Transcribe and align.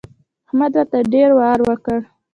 احمد 0.47 0.71
ورته 0.77 0.97
ډېر 1.13 1.29
وار 1.39 1.59
وکړ. 1.67 1.99